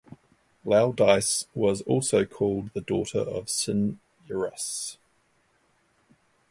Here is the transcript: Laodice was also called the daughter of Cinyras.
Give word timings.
Laodice 0.65 1.45
was 1.53 1.81
also 1.83 2.25
called 2.25 2.71
the 2.73 2.81
daughter 2.81 3.19
of 3.19 3.45
Cinyras. 3.45 4.97